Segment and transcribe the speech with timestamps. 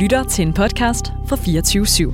[0.00, 2.10] lytter til en podcast fra 24 /7.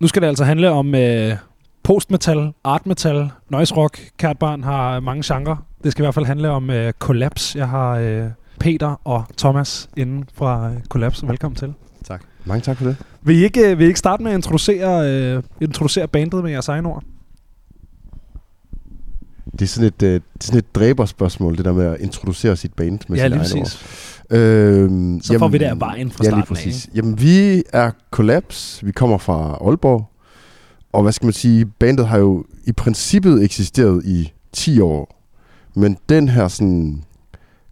[0.00, 1.36] Nu skal det altså handle om øh,
[1.82, 4.00] postmetal, artmetal, noise rock.
[4.16, 5.56] Kært barn har mange genrer.
[5.84, 7.58] Det skal i hvert fald handle om øh, Collapse.
[7.58, 8.24] Jeg har øh,
[8.60, 11.28] Peter og Thomas inden fra øh, Collapse.
[11.28, 11.74] Velkommen til.
[12.04, 12.22] Tak.
[12.44, 12.96] Mange tak for det.
[13.22, 16.50] Vil I ikke, øh, vil I ikke starte med at introducere, øh, introducere bandet med
[16.50, 17.02] jeres egen ord?
[19.52, 22.56] Det er sådan et, øh, det er sådan et dræberspørgsmål, det der med at introducere
[22.56, 23.64] sit band med ja, sit lige egne ord.
[23.66, 24.12] præcis.
[24.30, 26.88] Øhm, Så får vi det af vejen fra ja, starten lige af, præcis.
[26.94, 28.86] Jamen, vi er Collapse.
[28.86, 30.08] Vi kommer fra Aalborg.
[30.92, 35.22] Og hvad skal man sige, bandet har jo i princippet eksisteret i 10 år.
[35.74, 37.04] Men den her sådan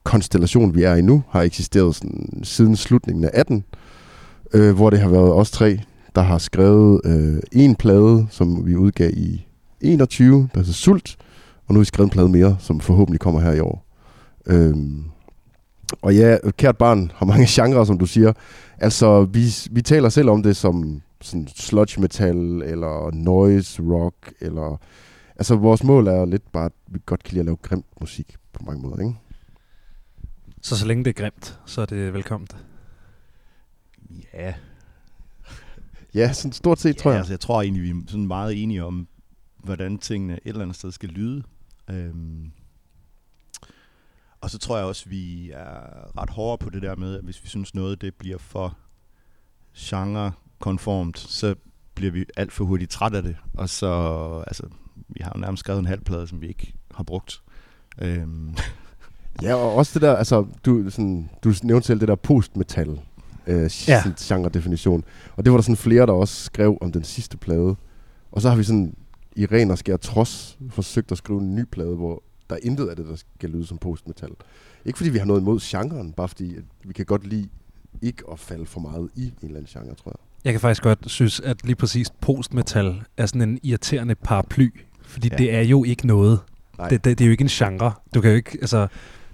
[0.05, 3.65] konstellation, vi er i nu, har eksisteret sådan, siden slutningen af 18.
[4.55, 5.81] Øh, hvor det har været os tre,
[6.15, 9.47] der har skrevet øh, en plade, som vi udgav i
[9.81, 11.17] 21, der hedder Sult.
[11.67, 13.87] Og nu har vi skrevet en plade mere, som forhåbentlig kommer her i år.
[14.47, 15.05] Øhm,
[16.03, 18.33] og ja, kært barn har mange genrer, som du siger.
[18.79, 24.81] Altså, vi, vi taler selv om det som sådan sludge metal, eller noise rock, eller...
[25.37, 28.37] Altså, vores mål er lidt bare, at vi godt kan lide at lave grimt musik
[28.53, 29.15] på mange måder, ikke?
[30.63, 32.57] Så så længe det er grimt, så er det velkomment.
[34.35, 34.55] Ja,
[36.15, 37.19] Ja, sådan stort set, ja tror jeg.
[37.19, 39.09] Altså, jeg tror egentlig, vi er sådan meget enige om,
[39.59, 41.43] hvordan tingene et eller andet sted skal lyde.
[41.91, 42.51] Øhm.
[44.41, 47.43] Og så tror jeg også, vi er ret hårde på det der med, at hvis
[47.43, 48.77] vi synes noget, det bliver for
[49.77, 51.55] genre-konformt, så
[51.95, 53.37] bliver vi alt for hurtigt træt af det.
[53.55, 53.91] Og så,
[54.47, 54.63] altså,
[55.09, 57.43] vi har jo nærmest skrevet en halv plade, som vi ikke har brugt.
[57.99, 58.55] Øhm.
[59.43, 63.01] Ja, og også det der, altså, du, sådan, du nævnte selv det der postmetal
[63.51, 64.03] øh, Ja.
[64.21, 65.05] genre-definition.
[65.37, 67.77] Og det var der sådan flere, der også skrev om den sidste plade.
[68.33, 68.95] Og så har vi sådan
[69.37, 72.87] i ren og skær trods forsøgt at skrive en ny plade, hvor der er intet
[72.89, 74.31] af det, der skal lyde som postmetal.
[74.85, 77.49] Ikke fordi vi har noget imod genren, bare fordi at vi kan godt lide
[78.03, 80.19] ikke at falde for meget i en eller anden genre, tror jeg.
[80.45, 84.69] Jeg kan faktisk godt synes, at lige præcis postmetal er sådan en irriterende paraply.
[85.03, 85.35] Fordi ja.
[85.35, 85.45] Ja.
[85.45, 86.41] det er jo ikke noget.
[86.79, 86.89] Nej.
[86.89, 87.93] Det, det, det er jo ikke en genre.
[88.15, 88.87] Du kan jo ikke, altså,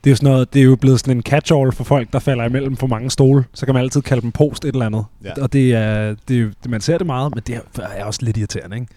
[0.06, 2.18] det er jo sådan noget, det er jo blevet sådan en catch-all for folk, der
[2.18, 3.44] falder imellem for mange stole.
[3.54, 5.04] Så kan man altid kalde dem post et eller andet.
[5.24, 5.42] Ja.
[5.42, 8.20] Og det er, det er jo, man ser det meget, men det er, er også
[8.22, 8.94] lidt irriterende, ikke?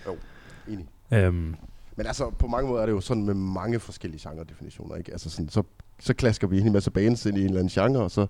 [0.68, 0.88] Enig.
[1.12, 1.56] Øhm,
[1.96, 5.12] Men altså, på mange måder er det jo sådan med mange forskellige genre-definitioner, ikke?
[5.12, 5.64] Altså sådan, så,
[6.00, 8.26] så klasker vi en masse bands ind i en eller anden genre, og så,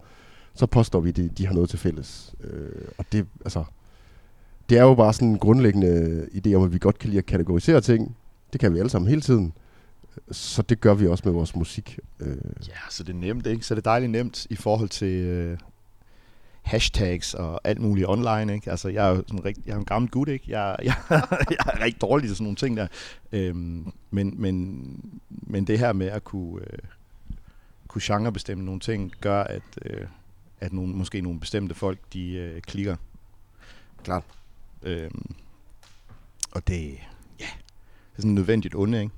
[0.55, 2.35] så påstår vi, at de, de har noget til fælles.
[2.43, 3.63] Øh, og det, altså,
[4.69, 7.25] det er jo bare sådan en grundlæggende idé om, at vi godt kan lide at
[7.25, 8.15] kategorisere ting.
[8.53, 9.53] Det kan vi alle sammen hele tiden.
[10.31, 11.99] Så det gør vi også med vores musik.
[12.19, 12.37] Øh,
[12.67, 13.65] Ja, så det er nemt, ikke?
[13.65, 15.57] Så det er dejligt nemt i forhold til øh,
[16.61, 18.71] hashtags og alt muligt online, ikke?
[18.71, 20.45] Altså, jeg er jo sådan rigt, jeg er en gammel gut, ikke?
[20.47, 20.95] Jeg, jeg,
[21.49, 22.87] jeg er rigtig dårlig til sådan nogle ting der.
[23.31, 26.79] Øhm, men, men, men det her med at kunne, øh,
[27.87, 30.07] kunne genrebestemme nogle ting, gør, at, øh,
[30.59, 32.95] at nogle, måske nogle bestemte folk, de øh, klikker.
[34.03, 34.23] Klart.
[34.83, 35.35] Øhm,
[36.51, 36.89] og det,
[37.39, 37.49] ja,
[38.11, 39.13] det er sådan nødvendigt onde, ikke?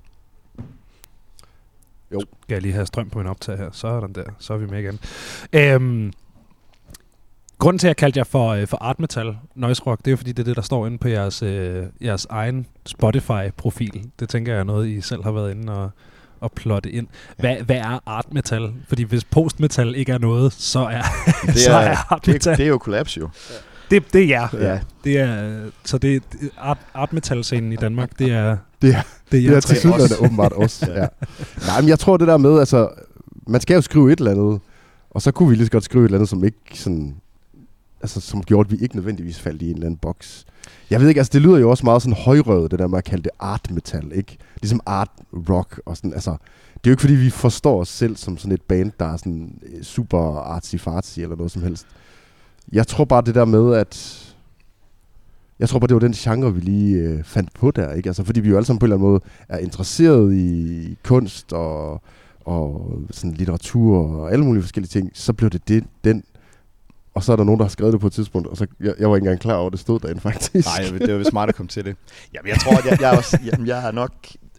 [2.20, 3.70] Skal jeg lige have strøm på en optag her.
[3.72, 4.24] Så er den der.
[4.40, 5.00] Så er vi med igen.
[5.54, 6.14] Øhm,
[7.60, 10.12] grunden til, at jeg kaldte jer for, øh, for art metal, noise rock, det er
[10.12, 14.06] jo fordi, det er det, der står inde på jeres, øh, jeres egen Spotify-profil.
[14.20, 15.90] Det tænker jeg er noget, I selv har været inde og,
[16.40, 17.08] og plotte ind.
[17.38, 18.74] Hvad, hvad er art metal?
[18.88, 21.02] Fordi hvis post metal ikke er noget, så er,
[21.46, 22.58] Det så er art det, metal.
[22.58, 23.30] det er jo kollaps jo.
[23.92, 24.48] Det, det er jer.
[24.54, 24.80] Ja.
[25.04, 26.24] Det er, så det,
[26.58, 29.02] art, art metal scenen i Danmark, det er Det er-
[29.32, 30.92] det er, det jer er til synligheden åbenbart også.
[30.92, 31.08] ja.
[31.68, 32.90] Nej, men jeg tror det der med, altså,
[33.48, 34.60] man skal jo skrive et eller andet,
[35.12, 37.16] og så kunne vi lige så godt skrive et eller andet, som ikke sådan,
[38.02, 40.46] altså, som gjorde, at vi ikke nødvendigvis faldt i en eller anden boks.
[40.90, 43.04] Jeg ved ikke, altså det lyder jo også meget sådan højrøvet, det der med at
[43.04, 44.38] kalde det art metal, ikke?
[44.62, 45.10] Ligesom art
[45.50, 46.32] rock og sådan, altså,
[46.74, 49.18] det er jo ikke fordi, vi forstår os selv som sådan et band, der er
[49.18, 51.86] sådan øh, super artsy-fartsy eller noget som helst.
[52.72, 54.28] Jeg tror bare det der med, at
[55.62, 58.10] jeg tror bare, det var den genre, vi lige øh, fandt på der, ikke?
[58.10, 61.54] Altså, fordi vi jo alle sammen på en eller anden måde er interesseret i kunst
[61.54, 62.02] og,
[62.46, 66.24] og sådan litteratur og alle mulige forskellige ting, så blev det, det den.
[67.14, 68.94] Og så er der nogen, der har skrevet det på et tidspunkt, og så, jeg,
[69.00, 70.68] jeg var ikke engang klar over, at det stod derinde faktisk.
[70.68, 71.96] Nej, det var vist smart at komme til det.
[72.34, 74.14] Jamen, jeg tror, at jeg, jeg, også, jamen, jeg har nok...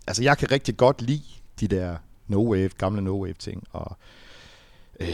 [0.06, 1.22] Altså, jeg kan rigtig godt lide
[1.60, 1.96] de der
[2.32, 3.96] no-wave, gamle no-wave ting, og
[5.00, 5.08] øh,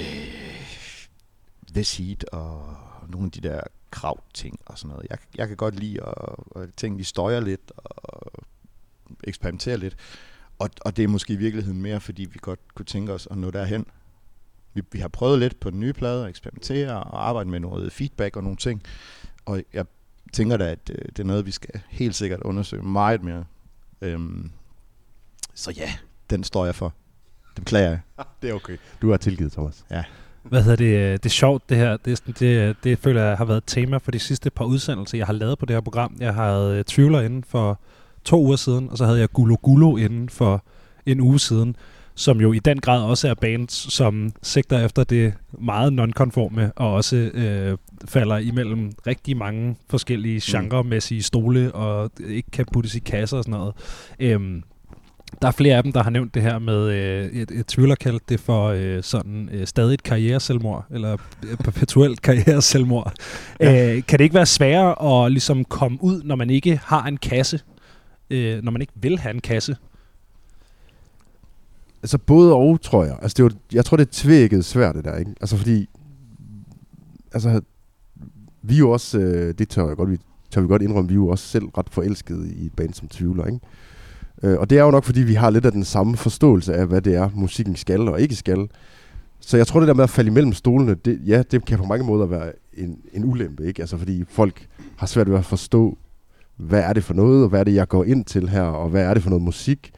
[1.74, 2.62] This Heat, og
[3.08, 3.60] nogle af de der
[3.90, 5.06] krav ting og sådan noget.
[5.10, 8.32] Jeg, jeg kan godt lide, at, at ting, de støjer lidt, og
[9.24, 9.96] eksperimenterer lidt.
[10.58, 13.38] Og, og det er måske i virkeligheden mere, fordi vi godt kunne tænke os at
[13.38, 13.86] nå derhen.
[14.74, 17.92] Vi, vi har prøvet lidt på den nye plade at eksperimentere og arbejde med noget
[17.92, 18.82] feedback og nogle ting.
[19.44, 19.86] Og jeg
[20.32, 23.44] tænker da, at øh, det er noget, vi skal helt sikkert undersøge meget mere.
[24.00, 24.50] Øhm,
[25.54, 25.94] så ja,
[26.30, 26.94] den står jeg for.
[27.56, 28.00] Det beklager jeg.
[28.42, 28.76] Det er okay.
[29.02, 29.84] Du har tilgivet, Thomas.
[30.42, 30.84] Hvad hedder det?
[30.96, 31.96] øh, Det er sjovt, det her.
[31.96, 34.64] Det, er sådan- det, det føler jeg har været et tema for de sidste par
[34.64, 36.16] udsendelser, jeg har lavet på det her program.
[36.20, 37.80] Jeg havde uh, Tvivler inden for
[38.24, 40.64] to uger siden, og så havde jeg Gulo Gulo inden for
[41.06, 41.76] en uge siden,
[42.14, 46.92] som jo i den grad også er bands, som sigter efter det meget nonkonforme, og
[46.92, 47.76] også øh,
[48.08, 53.58] falder imellem rigtig mange forskellige genremæssige stole, og ikke kan puttes i kasser og sådan
[53.58, 53.74] noget.
[54.20, 54.62] Øhm,
[55.42, 57.94] der er flere af dem, der har nævnt det her med, øh, et, et tvivler
[57.94, 61.16] kaldt det for øh, sådan øh, stadig et karriereselvmord, eller
[61.64, 63.12] perpetuelt karriereselvmord.
[63.60, 63.96] Ja.
[63.96, 67.16] Øh, kan det ikke være sværere at ligesom komme ud, når man ikke har en
[67.16, 67.60] kasse?
[68.30, 69.76] Øh, når man ikke vil have en kasse?
[72.02, 73.18] Altså både og, tror jeg.
[73.22, 75.34] Altså, det er jo, jeg tror, det er tvækket svært, det der, ikke?
[75.40, 75.88] Altså, fordi...
[77.32, 77.60] Altså,
[78.62, 79.18] vi er jo også...
[79.18, 80.18] Øh, det tør, jeg godt, vi,
[80.50, 83.08] tør vi godt indrømme, vi er jo også selv ret forelskede i et band som
[83.08, 83.60] Tvivler, ikke?
[84.42, 86.86] Øh, og det er jo nok, fordi vi har lidt af den samme forståelse af,
[86.86, 88.68] hvad det er, musikken skal og ikke skal.
[89.40, 91.84] Så jeg tror, det der med at falde imellem stolene, det, ja, det kan på
[91.84, 93.82] mange måder være en, en ulempe, ikke?
[93.82, 95.98] Altså, fordi folk har svært ved at forstå,
[96.56, 98.88] hvad er det for noget, og hvad er det, jeg går ind til her, og
[98.88, 99.90] hvad er det for noget musik.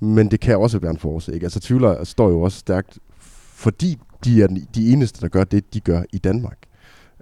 [0.00, 1.44] Men det kan også være en force, ikke?
[1.44, 2.98] Altså, Tvivler står jo også stærkt,
[3.54, 6.58] fordi de er de eneste, der gør det, de gør i Danmark.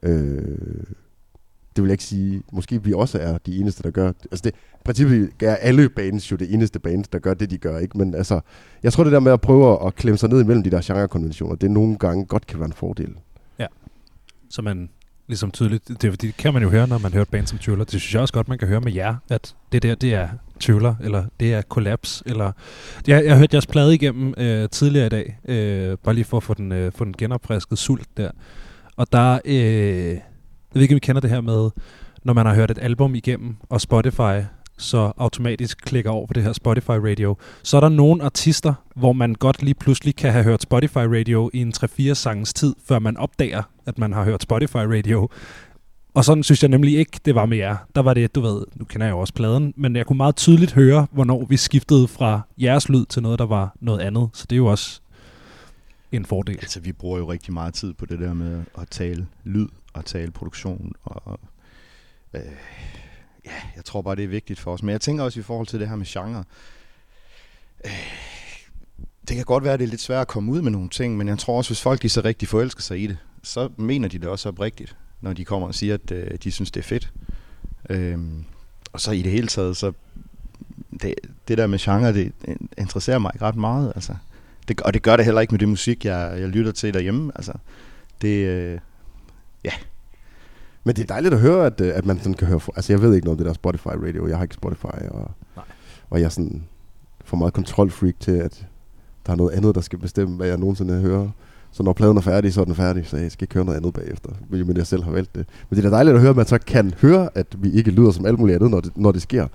[0.03, 0.45] Øh,
[1.79, 2.43] det vil jeg ikke sige.
[2.53, 6.31] Måske vi også er de eneste, der gør Altså det, i princippet er alle bands
[6.31, 7.79] jo det eneste band, der gør det, de gør.
[7.79, 7.99] ikke.
[7.99, 8.41] Men altså,
[8.83, 11.55] jeg tror det der med at prøve at klemme sig ned imellem de der genrekonventioner,
[11.55, 13.15] det nogle gange godt kan være en fordel.
[13.59, 13.67] Ja,
[14.51, 14.89] Så man
[15.29, 17.59] ligesom tydeligt, det, fordi, det kan man jo høre, når man hører et band som
[17.59, 17.85] Tøller.
[17.85, 20.29] Det synes jeg også godt, man kan høre med jer, at det der, det er
[20.61, 22.53] Tøller, eller det er Collapse, eller...
[23.07, 26.43] Jeg, jeg hørte jeres plade igennem øh, tidligere i dag, øh, bare lige for at
[26.43, 28.31] få den, øh, få den genopfrisket sult der.
[28.97, 30.19] Og der, øh,
[30.75, 31.71] jeg ved ikke, om I kender det her med,
[32.25, 34.45] når man har hørt et album igennem, og Spotify
[34.79, 39.13] så automatisk klikker over på det her Spotify Radio, så er der nogle artister, hvor
[39.13, 42.99] man godt lige pludselig kan have hørt Spotify Radio i en 3-4 sangens tid, før
[42.99, 45.29] man opdager, at man har hørt Spotify Radio.
[46.15, 47.77] Og sådan synes jeg nemlig ikke, det var med jer.
[47.95, 50.37] Der var det, du ved, nu kender jeg jo også pladen, men jeg kunne meget
[50.37, 54.29] tydeligt høre, hvornår vi skiftede fra jeres lyd til noget, der var noget andet.
[54.33, 55.01] Så det er jo også
[56.13, 56.57] en fordel.
[56.57, 60.05] Altså, vi bruger jo rigtig meget tid på det der med at tale lyd og
[60.05, 60.93] tale produktion.
[61.05, 61.41] Og,
[62.35, 62.43] øh,
[63.45, 64.83] ja, jeg tror bare, det er vigtigt for os.
[64.83, 66.45] Men jeg tænker også i forhold til det her med genre.
[67.85, 67.91] Øh,
[69.29, 71.17] det kan godt være, at det er lidt svært at komme ud med nogle ting,
[71.17, 74.09] men jeg tror også, hvis folk de så rigtig forelsker sig i det, så mener
[74.09, 76.85] de det også oprigtigt, når de kommer og siger, at øh, de synes, det er
[76.85, 77.13] fedt.
[77.91, 78.19] Øh,
[78.93, 79.93] og så i det hele taget, så
[81.03, 81.15] det,
[81.49, 82.33] det der med genre, det
[82.79, 83.93] interesserer mig ikke ret meget.
[83.95, 84.17] Altså.
[84.69, 87.33] Det, og det gør det heller ikke med det musik, jeg, jeg lytter til derhjemme.
[87.35, 87.53] Altså,
[88.23, 88.79] det, øh,
[89.65, 89.73] øh,
[90.85, 92.61] Men det er dejligt at høre, at, øh, at man sådan kan høre...
[92.77, 94.29] Altså, jeg ved ikke noget om det der Spotify Radio.
[94.29, 95.65] Jeg har ikke Spotify, og, Nej.
[96.11, 96.65] og jeg er sådan
[97.25, 98.67] for meget kontrolfreak til, at
[99.27, 101.29] der er noget andet, der skal bestemme, hvad jeg nogensinde hører.
[101.73, 103.77] Så når pladen er færdig, så er den færdig, så jeg skal ikke høre noget
[103.77, 105.47] andet bagefter, men jeg selv har valgt det.
[105.71, 107.91] Men det er da dejligt at høre, at man så kan høre, at vi ikke
[107.91, 109.47] lyder som alt muligt andet, når det, når det sker.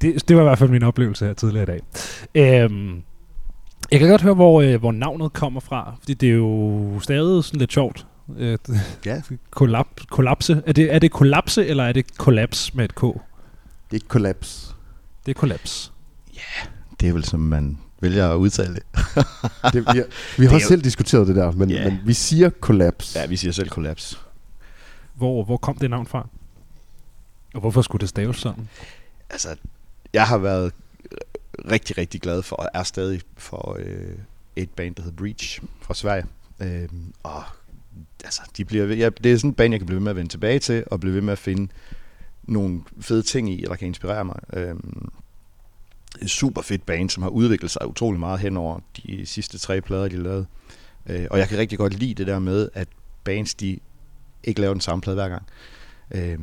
[0.00, 1.80] Det, det var i hvert fald min oplevelse her tidligere i dag.
[2.34, 3.02] Øhm,
[3.92, 7.44] jeg kan godt høre, hvor, øh, hvor navnet kommer fra, fordi det er jo stadig
[7.44, 8.06] sådan lidt sjovt.
[8.36, 8.58] Øh,
[9.06, 10.62] ja, kollap, kollapse.
[10.66, 13.00] Er det, er det kollapse, eller er det kollaps med et K?
[13.90, 14.74] Det er kollaps.
[15.26, 15.92] Det er kollaps.
[17.00, 18.82] det er vel som man vælger at udtale det.
[19.72, 20.04] Det, vi har,
[20.38, 21.76] vi har er også jo- selv diskuteret det der, men, Ja.
[21.76, 21.92] yeah.
[21.92, 23.14] men vi siger kollaps.
[23.14, 24.20] Ja, vi siger selv kollaps.
[25.14, 26.28] Hvor, hvor kom det navn fra?
[27.54, 28.68] Og hvorfor skulle det staves sådan?
[29.30, 29.56] Altså,
[30.12, 30.72] jeg har været
[31.70, 34.14] rigtig, rigtig glad for, og er stadig for øh,
[34.56, 36.24] et band, der hedder Breach fra Sverige.
[36.60, 36.88] Øh,
[37.22, 37.42] og
[38.24, 40.16] altså, de bliver, ja, det er sådan en bane, jeg kan blive ved med at
[40.16, 41.72] vende tilbage til, og blive ved med at finde
[42.42, 44.36] nogle fede ting i, eller kan inspirere mig.
[44.52, 45.08] Øhm,
[46.22, 49.80] en super fedt bane, som har udviklet sig utrolig meget hen over de sidste tre
[49.80, 50.46] plader, de lavede.
[51.06, 52.88] Øh, og jeg kan rigtig godt lide det der med, at
[53.24, 53.78] bands, de
[54.44, 55.42] ikke laver den samme plade hver gang.
[56.14, 56.38] Øh,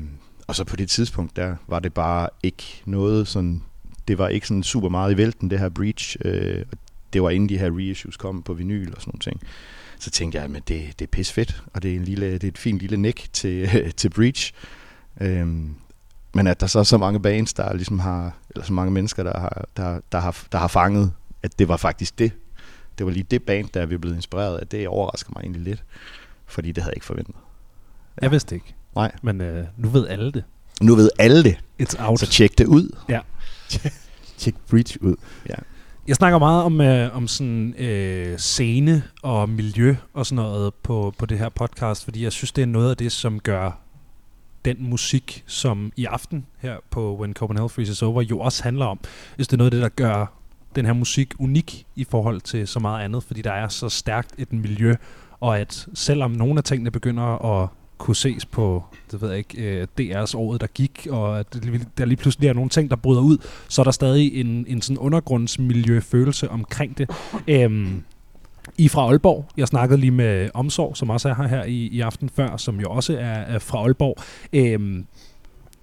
[0.48, 3.64] og så på det tidspunkt, der var det bare ikke noget sådan,
[4.08, 6.18] det var ikke sådan super meget i vælten, det her Breach.
[6.26, 6.78] Øh, og
[7.14, 9.42] det var inden de her reissues kom på vinyl og sådan nogle ting.
[10.04, 12.44] Så tænkte jeg, at det, det er pis fedt, og det er, en lille, det
[12.44, 14.54] er et fint lille nik til, til Breach.
[15.22, 15.76] Øhm,
[16.34, 19.24] men at der så er så mange bands, der ligesom har, eller så mange mennesker,
[19.24, 21.12] der har, der, der, har, der har fanget,
[21.44, 22.32] at det var faktisk det.
[22.98, 24.68] Det var lige det band, der vi blevet inspireret af.
[24.68, 25.84] Det overrasker mig egentlig lidt,
[26.46, 27.36] fordi det havde jeg ikke forventet.
[28.22, 28.76] Jeg vidste ikke.
[28.96, 29.12] Nej.
[29.22, 30.44] Men øh, nu ved alle det.
[30.82, 32.20] Nu ved alle det, It's out.
[32.20, 32.98] så tjek det ud.
[34.38, 35.16] Tjek Breach ud.
[36.08, 41.14] Jeg snakker meget om, øh, om sådan øh, scene og miljø og sådan noget på,
[41.18, 43.80] på det her podcast, fordi jeg synes, det er noget af det, som gør
[44.66, 49.00] den musik, som i aften her på When Copenhagen Freezes Over jo også handler om.
[49.36, 50.26] Hvis det er noget af det, der gør
[50.76, 54.36] den her musik unik i forhold til så meget andet, fordi der er så stærkt
[54.38, 54.96] et miljø,
[55.40, 57.70] og at selvom nogle af tingene begynder at
[58.04, 61.54] kunne ses på, det ved jeg ikke, øh, DR's året, der gik, og at
[61.98, 64.82] der lige pludselig er nogle ting, der bryder ud, så er der stadig en, en
[64.82, 67.10] sådan undergrundsmiljø-følelse omkring det.
[67.48, 68.04] Øhm,
[68.78, 69.46] I fra Aalborg.
[69.58, 72.80] Jeg snakkede lige med Omsorg, som også er her, her i, i aften før, som
[72.80, 74.18] jo også er, er fra Aalborg.
[74.54, 75.06] Øhm,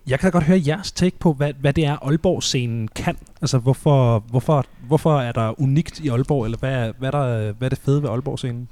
[0.06, 3.16] jeg kan da godt høre jeres take på, hvad, hvad det er, Aalborg-scenen kan.
[3.42, 7.66] Altså, hvorfor, hvorfor, hvorfor er der unikt i Aalborg, eller hvad, hvad, er, der, hvad
[7.66, 8.68] er det fede ved Aalborg-scenen?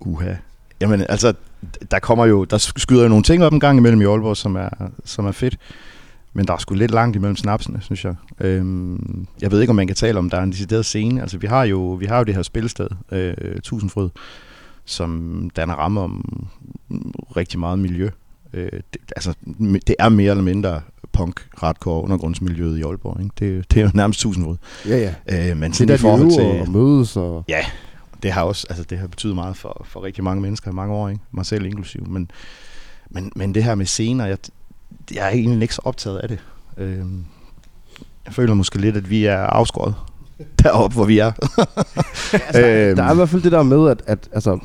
[0.00, 0.34] Uha.
[0.82, 1.34] Jamen, altså,
[1.90, 4.56] der kommer jo, der skyder jo nogle ting op en gang imellem i Aalborg, som
[4.56, 4.68] er,
[5.04, 5.58] som er fedt.
[6.32, 8.14] Men der er sgu lidt langt imellem snapsene, synes jeg.
[8.40, 11.20] Øhm, jeg ved ikke, om man kan tale om, der er en decideret scene.
[11.20, 14.10] Altså, vi har jo, vi har jo det her spilsted, øh, Tusindfrød,
[14.84, 16.46] som danner ramme om
[17.36, 18.08] rigtig meget miljø.
[18.52, 19.34] Øh, det, altså,
[19.86, 20.80] det er mere eller mindre
[21.12, 23.20] punk, hardcore, undergrundsmiljøet i Aalborg.
[23.20, 23.34] Ikke?
[23.38, 24.56] Det, det er jo nærmest tusindrød.
[24.88, 25.50] Ja, ja.
[25.50, 26.60] Øh, men sådan det, i forhold til...
[26.60, 27.44] Og mødes og...
[27.48, 27.64] Ja,
[28.22, 30.94] det har også, altså det har betydet meget for, for rigtig mange mennesker i mange
[30.94, 31.20] år, ikke?
[31.32, 32.06] mig selv inklusiv.
[32.08, 32.30] Men,
[33.10, 34.38] men, men det her med scener, jeg,
[35.14, 36.38] jeg er egentlig ikke så optaget af det.
[36.76, 37.04] Øh,
[38.26, 39.94] jeg føler måske lidt, at vi er afskåret
[40.62, 41.32] deroppe, hvor vi er.
[42.46, 42.96] altså, øhm.
[42.96, 44.58] Der er i hvert fald det der med, at, at altså,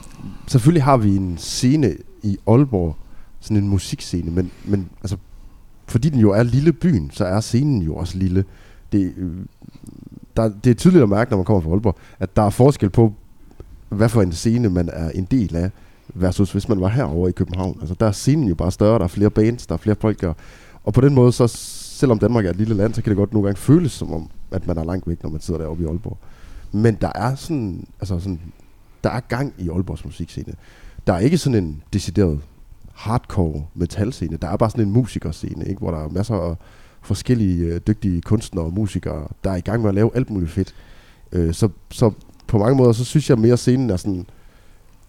[0.48, 2.96] selvfølgelig har vi en scene i Aalborg,
[3.40, 5.18] sådan en musikscene, men, men altså,
[5.88, 8.46] fordi den jo er lille byen, så er scenen jo også lille.
[8.92, 9.32] Det, øh,
[10.38, 12.90] der, det er tydeligt at mærke, når man kommer fra Aalborg, at der er forskel
[12.90, 13.14] på,
[13.90, 15.72] hvad for en scene man er en del af,
[16.14, 17.78] versus hvis man var herover i København.
[17.80, 20.24] Altså der er scenen jo bare større, der er flere bands, der er flere folk,
[20.24, 20.36] og,
[20.84, 23.34] og på den måde, så selvom Danmark er et lille land, så kan det godt
[23.34, 25.86] nogle gange føles som om, at man er langt væk, når man sidder deroppe i
[25.86, 26.18] Aalborg.
[26.72, 28.40] Men der er sådan, altså sådan,
[29.04, 30.54] der er gang i Aalborgs musikscene.
[31.08, 32.40] Der er ikke sådan en decideret
[32.94, 34.38] hardcore metalscene.
[34.38, 35.80] Der er bare sådan en musikerscene, ikke?
[35.80, 36.56] hvor der er masser af
[37.02, 40.52] forskellige øh, dygtige kunstnere og musikere, der er i gang med at lave alt muligt
[40.52, 40.76] fedt.
[41.32, 42.12] Øh, så, så
[42.48, 44.26] på mange måder, så synes jeg mere, scenen er sådan,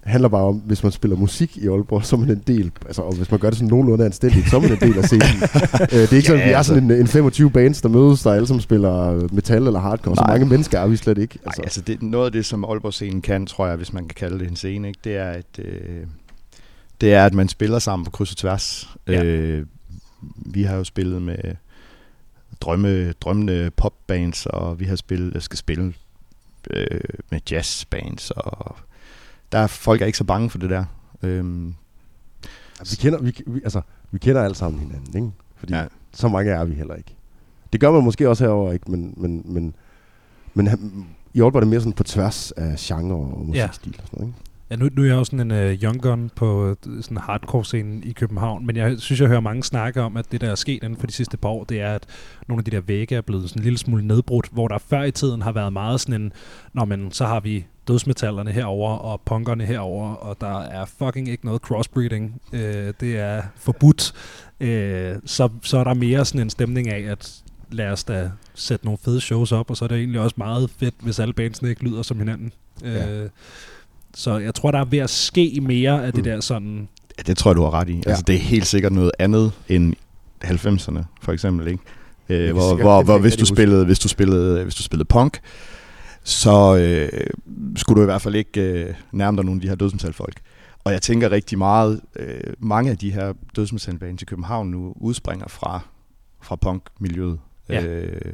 [0.03, 3.03] handler bare om, hvis man spiller musik i Aalborg, så er man en del, altså,
[3.03, 5.43] og hvis man gør det sådan nogenlunde anstændigt, så er man en del af scenen.
[5.93, 6.75] øh, det er ikke ja, sådan, at vi er altså.
[6.75, 10.15] sådan en, en 25 bands, der mødes, der alle sammen spiller metal eller hardcore.
[10.15, 10.25] Nej.
[10.25, 11.39] Så mange mennesker er vi slet ikke.
[11.45, 11.61] Altså.
[11.61, 14.39] Nej, altså det, noget af det, som Aalborg-scenen kan, tror jeg, hvis man kan kalde
[14.39, 16.07] det en scene, ikke, det er, at, øh,
[17.01, 18.89] det er, at man spiller sammen på kryds og tværs.
[19.09, 19.25] Ja.
[19.25, 19.67] Øh,
[20.37, 21.39] vi har jo spillet med
[22.61, 25.93] drømme, drømmende popbands, og vi har spillet, skal spille
[26.71, 28.77] øh, med jazzbands, og
[29.53, 30.85] der er folk er ikke så bange for det der.
[31.23, 31.75] Øhm,
[32.81, 35.31] vi kender, vi, vi, altså, vi kender alle sammen hinanden, ikke?
[35.57, 35.87] Fordi ja.
[36.13, 37.15] så mange er vi heller ikke.
[37.73, 39.75] Det gør man måske også herover ikke, men, men, men,
[40.55, 40.69] men
[41.35, 44.03] i Aalborg er det mere sådan på tværs af genre og musikstil ja.
[44.03, 44.48] og sådan noget, ikke?
[44.71, 48.03] Ja, nu, nu er jeg jo sådan en uh, young gun på uh, sådan hardcore-scenen
[48.05, 50.83] i København, men jeg synes, jeg hører mange snakke om, at det, der er sket
[50.83, 52.07] inden for de sidste par år, det er, at
[52.49, 55.03] nogle af de der vægge er blevet sådan en lille smule nedbrudt, hvor der før
[55.03, 56.33] i tiden har været meget sådan en,
[56.73, 61.45] når man så har vi dødsmetallerne herover og punkerne herover, og der er fucking ikke
[61.47, 62.41] noget crossbreeding.
[62.53, 62.59] Uh,
[63.01, 64.13] det er forbudt.
[64.61, 64.67] Uh,
[65.25, 68.99] så, så er der mere sådan en stemning af, at lad os da sætte nogle
[69.05, 71.85] fede shows op, og så er det egentlig også meget fedt, hvis alle bandsene ikke
[71.85, 72.53] lyder som hinanden.
[72.83, 73.25] Ja.
[73.25, 73.31] Uh,
[74.15, 76.31] så jeg tror, der er ved at ske mere af det mm.
[76.31, 76.89] der sådan...
[77.19, 77.93] Ja, det tror jeg, du har ret i.
[77.93, 78.11] Ja.
[78.11, 79.95] Altså, det er helt sikkert noget andet end
[80.45, 81.83] 90'erne, for eksempel, ikke?
[82.29, 85.41] Øh, hvor, hvor, hvor hvis, du spillede, hvis, du spillede, hvis du spillede punk,
[86.25, 87.27] så øh,
[87.77, 90.41] skulle du i hvert fald ikke øh, nærme dig nogle af de her dødsmetalfolk.
[90.85, 95.49] Og jeg tænker rigtig meget, øh, mange af de her dødsmetalbaner i København nu udspringer
[95.49, 95.81] fra,
[96.43, 97.39] fra punkmiljøet.
[97.69, 97.85] Ja.
[97.85, 98.33] Øh,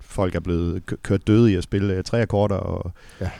[0.00, 3.30] folk er blevet kørt døde i at spille tre akkorder og ja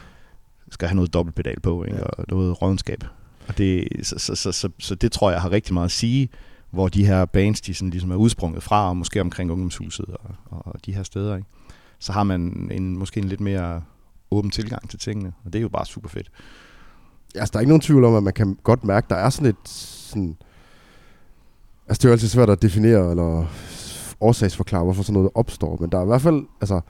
[0.73, 1.97] skal have noget dobbeltpedal på, ikke?
[1.97, 2.03] Ja.
[2.03, 3.05] og noget rådenskab.
[3.49, 6.29] Og det, så, så, så, så, så det tror jeg har rigtig meget at sige,
[6.71, 10.35] hvor de her bands, de sådan ligesom er udsprunget fra, og måske omkring ungdomshuset og,
[10.51, 11.49] og de her steder, ikke?
[11.99, 13.83] så har man en, måske en lidt mere
[14.31, 16.31] åben tilgang til tingene, og det er jo bare super fedt.
[17.35, 19.49] Altså, der er ikke nogen tvivl om, at man kan godt mærke, der er sådan
[19.49, 19.69] et...
[19.69, 20.37] Sådan,
[21.89, 23.47] altså, det er jo altid svært at definere eller
[24.21, 26.45] årsagsforklare, hvorfor sådan noget opstår, men der er i hvert fald...
[26.61, 26.81] Altså,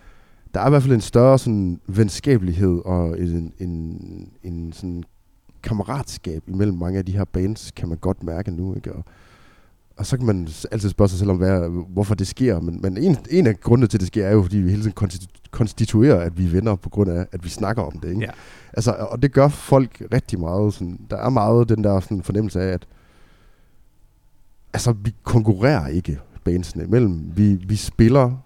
[0.55, 5.05] der er i hvert fald en større sådan, venskabelighed og en, en, en sådan
[5.63, 8.75] kammeratskab imellem mange af de her bands, kan man godt mærke nu.
[8.75, 8.93] Ikke?
[8.93, 9.05] Og,
[9.97, 12.61] og så kan man altid spørge sig selv om, hvad, hvorfor det sker.
[12.61, 14.83] Men, men en, en af grundene til, at det sker, er jo, fordi vi hele
[14.83, 15.19] tiden
[15.51, 18.09] konstituerer, at vi er venner, på grund af, at vi snakker om det.
[18.09, 18.21] Ikke?
[18.21, 18.31] Ja.
[18.73, 20.75] Altså, og det gør folk rigtig meget.
[20.75, 22.87] Sådan, der er meget den der sådan, fornemmelse af, at
[24.73, 27.33] altså, vi konkurrerer ikke bandsene imellem.
[27.35, 28.43] Vi, vi spiller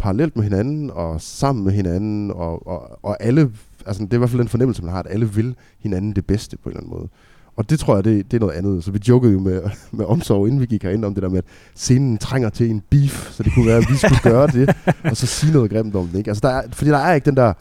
[0.00, 3.50] parallelt med hinanden og sammen med hinanden, og, og, og alle,
[3.86, 6.26] altså det er i hvert fald den fornemmelse, man har, at alle vil hinanden det
[6.26, 7.08] bedste på en eller anden måde.
[7.56, 8.84] Og det tror jeg, det, det er noget andet.
[8.84, 9.62] Så vi jokede jo med,
[9.98, 12.82] med omsorg, inden vi gik herind om det der med, at scenen trænger til en
[12.90, 14.76] beef, så det kunne være, at vi skulle gøre det,
[15.10, 16.18] og så sige noget grimt om det.
[16.18, 16.30] Ikke?
[16.30, 17.52] Altså, der er, fordi der er ikke den der,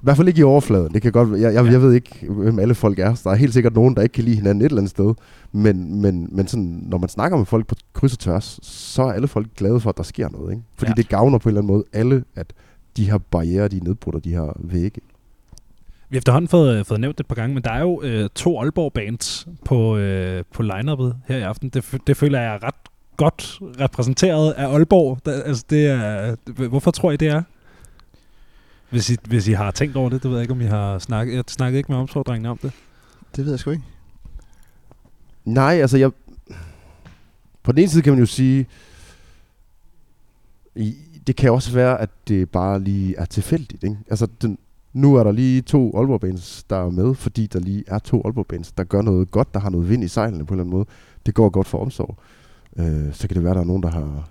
[0.00, 0.94] hvert fald ikke i overfladen.
[0.94, 3.20] Det kan godt, jeg, jeg, jeg ved ikke, hvem alle folk er.
[3.24, 5.14] Der er helt sikkert nogen, der ikke kan lide hinanden et eller andet sted.
[5.52, 9.12] Men, men, men sådan, når man snakker med folk på kryds og tværs, så er
[9.12, 10.50] alle folk glade for, at der sker noget.
[10.52, 10.62] Ikke?
[10.76, 10.94] Fordi Ja.
[10.96, 11.02] ja.
[11.02, 12.52] det gavner på en eller anden måde alle, at
[12.96, 15.00] de her barriere, de nedbrudt, de her vægge.
[16.08, 18.02] Vi har efterhånden fået, øh, fået nævnt det et par gange, men der er jo
[18.02, 21.68] øh, to Aalborg-bands på, øh, på line-uppet her i aften.
[21.68, 22.74] Det, det føler jeg er ret
[23.16, 25.18] godt repræsenteret af Aalborg.
[25.26, 26.36] Der, altså, det er,
[26.68, 27.42] hvorfor tror I, det er?
[28.90, 30.98] Hvis I, hvis I har tænkt over det, det ved jeg ikke, om I har
[30.98, 31.34] snakket.
[31.34, 32.72] Jeg snakkede ikke med omsorgdrengene om det.
[33.36, 33.84] Det ved jeg sgu ikke.
[35.44, 36.10] Nej, altså jeg...
[37.62, 38.66] På den ene side kan man jo sige,
[40.76, 43.84] i- det kan også være, at det bare lige er tilfældigt.
[43.84, 43.96] Ikke?
[44.10, 44.58] Altså, den,
[44.92, 48.22] nu er der lige to Aalborg Bands, der er med, fordi der lige er to
[48.24, 50.64] Aalborg Bands, der gør noget godt, der har noget vind i sejlene på en eller
[50.64, 50.86] anden måde.
[51.26, 52.16] Det går godt for omsorg.
[52.76, 54.28] Øh, så kan det være, der er nogen, der har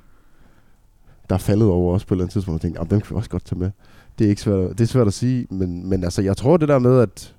[1.30, 3.10] der er faldet over os på et eller andet tidspunkt og tænkt, "Ah, dem kan
[3.10, 3.72] vi også godt tage med.
[4.20, 6.70] Det er ikke svært, det er svært at sige, men, men altså, jeg tror det
[6.70, 7.36] der med, at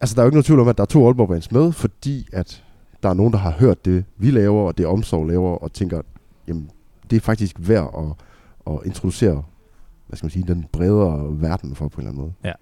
[0.00, 1.72] altså, der er jo ikke nogen tvivl om, at der er to Aalborg Bands med,
[1.72, 2.64] fordi at
[3.02, 6.02] der er nogen, der har hørt det, vi laver, og det omsorg laver, og tænker,
[6.48, 6.70] jamen,
[7.10, 7.94] det er faktisk værd
[8.66, 9.42] at, at introducere
[10.06, 12.32] hvad skal man sige, den bredere verden for på en eller anden måde.
[12.44, 12.52] Ja.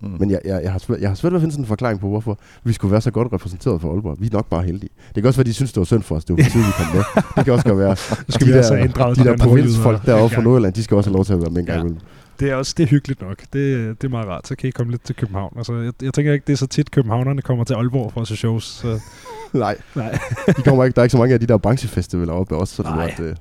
[0.00, 0.16] Mm.
[0.18, 2.00] Men jeg, jeg, jeg, har svært, jeg har svært ved at finde sådan en forklaring
[2.00, 4.16] på, hvorfor vi skulle være så godt repræsenteret for Aalborg.
[4.20, 4.90] Vi er nok bare heldige.
[5.14, 6.24] Det kan også være, de synes, det var synd for os.
[6.24, 7.22] Det var for tidligt, vi kom med.
[7.36, 7.96] Det kan også godt være.
[8.28, 10.42] skal de vi altså der, inddrage de de der der provinsfolk derovre fra.
[10.42, 11.94] Nordjylland, de skal også have lov til at være med en gang Ja.
[12.40, 13.38] Det er også det er hyggeligt nok.
[13.40, 13.52] Det,
[14.02, 14.48] det er meget rart.
[14.48, 15.54] Så kan I komme lidt til København.
[15.56, 18.28] Altså, jeg, jeg tænker ikke, det er så tit, københavnerne kommer til Aalborg for at
[18.28, 18.64] se shows.
[18.64, 19.00] Så,
[19.52, 20.18] Nej, nej.
[20.56, 20.94] de kommer ikke.
[20.94, 22.74] Der er ikke så mange af de der branchefestivaler oppe også.
[22.74, 23.36] Så det at, øh,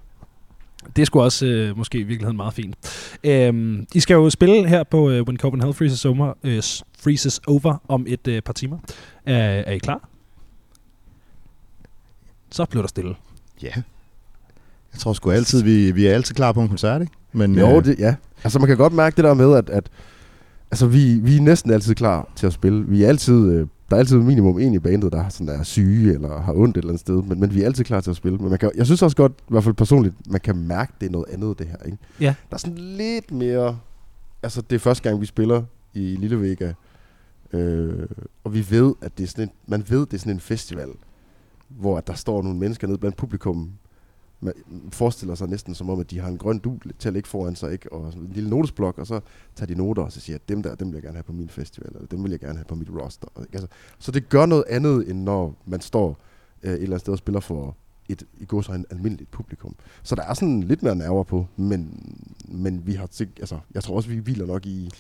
[0.96, 2.76] Det er sgu også øh, måske i virkeligheden meget fint.
[3.24, 6.64] Øhm, I skal jo spille her på øh, When Copenhagen Freezes Over, øh,
[7.00, 8.78] freezes over om et øh, par timer.
[9.26, 10.10] Er, er I klar?
[12.52, 13.16] Så bliver der stille.
[13.64, 13.72] Ja.
[14.94, 17.14] Jeg tror sgu altid, vi, vi er altid klar på en koncert, ikke?
[17.32, 18.16] Men, Jo, øh, det, ja.
[18.44, 19.90] Altså man kan godt mærke det der med, at, at
[20.72, 22.86] altså, vi, vi er næsten altid klar til at spille.
[22.88, 25.60] Vi er altid, øh, der er altid minimum en i bandet, der er, sådan, der
[25.60, 28.02] er syge eller har ondt et eller andet sted, men, men vi er altid klar
[28.02, 28.38] til at spille.
[28.38, 31.08] Men man kan, jeg synes også godt, i hvert fald personligt, man kan mærke, det
[31.08, 31.78] er noget andet det her.
[31.86, 31.98] Ikke?
[32.22, 32.36] Ja.
[32.50, 33.80] Der er sådan lidt mere,
[34.44, 36.74] altså det er første gang, vi spiller i Lille Vega,
[37.54, 38.08] øh,
[38.44, 40.90] og vi ved, at det er sådan en, man ved, det er sådan en festival,
[41.68, 43.72] hvor at der står nogle mennesker nede blandt publikum,
[44.40, 44.54] man
[44.92, 47.56] forestiller sig næsten som om, at de har en grøn dul til at ligge foran
[47.56, 47.94] sig, ikke?
[47.94, 49.20] og en lille notesblok, og så
[49.56, 51.32] tager de noter, og så siger, at dem der, dem vil jeg gerne have på
[51.32, 53.28] min festival, eller dem vil jeg gerne have på mit roster.
[53.40, 53.50] Ikke?
[53.54, 53.68] Altså,
[54.00, 56.18] så det gør noget andet, end når man står
[56.64, 57.76] øh, et eller andet sted og spiller for
[58.10, 59.76] et, i går så en almindeligt publikum.
[60.04, 62.00] Så der er sådan lidt mere nerver på, men,
[62.48, 64.92] men vi har tæ- altså, jeg tror også, vi hviler nok i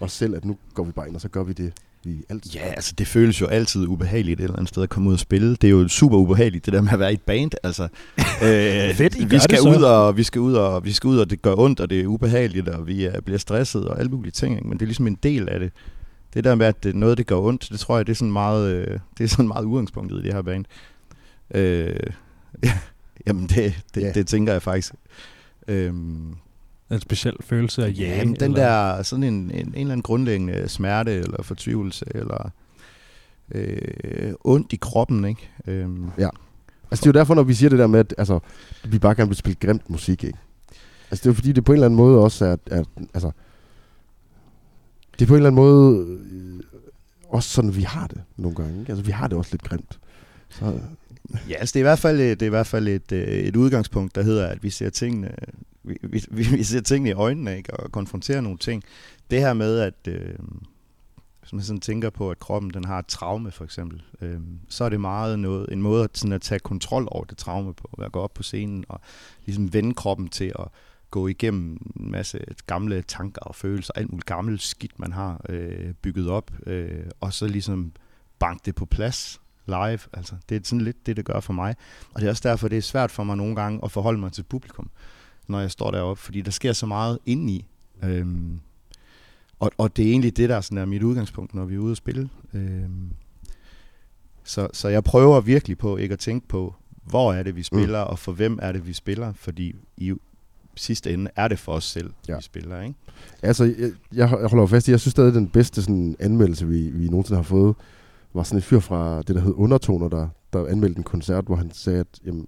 [0.00, 1.72] os selv, at nu går vi bare ind, og så gør vi det,
[2.04, 5.08] vi altid Ja, altså det føles jo altid ubehageligt et eller andet sted at komme
[5.08, 5.50] ud og spille.
[5.56, 7.50] Det er jo super ubehageligt, det der med at være i et band.
[7.62, 7.82] Altså,
[8.18, 9.68] øh, Fedt, I vi skal det så.
[9.78, 12.00] ud og vi skal ud og vi skal ud og det gør ondt og det
[12.00, 14.68] er ubehageligt og vi er, bliver stresset og alle mulige ting, ikke?
[14.68, 15.72] men det er ligesom en del af det.
[16.34, 18.32] Det der med at det, noget det gør ondt, det tror jeg det er sådan
[18.32, 20.64] meget øh, det er sådan meget udgangspunktet i det her band.
[21.54, 21.96] Øh,
[23.26, 24.12] jamen det, det, Ja.
[24.12, 24.94] det tænker jeg faktisk.
[25.68, 26.34] Øhm,
[26.92, 30.02] En speciel følelse af Ja, ja, men den der sådan en, en, en eller anden
[30.02, 32.50] grundlæggende smerte eller fortvivlelse eller
[33.54, 35.50] øh, ondt i kroppen, ikke?
[35.66, 36.10] Øhm,
[36.90, 38.38] Altså det er jo derfor, når vi siger det der med, at altså,
[38.84, 40.38] vi bare gerne vil spille grimt musik, ikke?
[41.10, 43.30] Altså det er jo fordi, det på en eller anden måde også er, at, altså,
[45.18, 46.60] det er på en eller anden måde øh,
[47.28, 48.92] også sådan, vi har det nogle gange, ikke?
[48.92, 49.98] Altså vi har det også lidt grimt.
[50.48, 50.80] Så,
[51.48, 53.28] Ja, altså det er i hvert fald et, det er i hvert fald et, øh,
[53.28, 55.34] et udgangspunkt, der hedder, at vi ser tingene,
[55.84, 55.98] vi,
[56.30, 57.74] vi, vi ser tingene i øjnene ikke?
[57.74, 58.82] og konfronterer nogle ting.
[59.30, 60.38] Det her med, at øh,
[61.40, 64.84] hvis man sådan tænker på, at kroppen den har et traume for eksempel, øh, så
[64.84, 67.90] er det meget noget, en måde at, sådan at tage kontrol over det traume på,
[68.02, 69.00] at gå op på scenen og
[69.46, 70.68] ligesom vende kroppen til at
[71.10, 75.94] gå igennem en masse gamle tanker og følelser, alt muligt gammelt skidt, man har øh,
[76.02, 77.92] bygget op, øh, og så ligesom
[78.38, 79.98] banke det på plads live.
[80.12, 81.74] Altså, det er sådan lidt det, det gør for mig.
[82.14, 84.32] Og det er også derfor, det er svært for mig nogle gange at forholde mig
[84.32, 84.90] til publikum,
[85.48, 87.66] når jeg står deroppe, fordi der sker så meget indeni.
[88.04, 88.60] Øhm,
[89.60, 91.90] og, og det er egentlig det, der sådan er mit udgangspunkt, når vi er ude
[91.90, 92.28] at spille.
[92.54, 93.10] Øhm,
[94.44, 96.74] så, så jeg prøver virkelig på ikke at tænke på,
[97.04, 98.10] hvor er det, vi spiller, mm.
[98.10, 100.12] og for hvem er det, vi spiller, fordi i
[100.76, 102.36] sidste ende er det for os selv, ja.
[102.36, 102.94] Vi spiller, ikke?
[103.42, 107.08] altså, jeg, jeg holder fast i, jeg synes stadig, den bedste sådan, anmeldelse, vi, vi
[107.08, 107.74] nogensinde har fået,
[108.34, 111.56] var sådan en fyr fra det, der hed Undertoner, der, der anmeldte en koncert, hvor
[111.56, 112.46] han sagde, at jamen,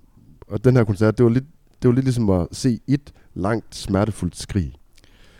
[0.49, 1.45] og den her koncert, det var lidt,
[1.85, 4.75] det var lidt ligesom at se et langt, smertefuldt skrig.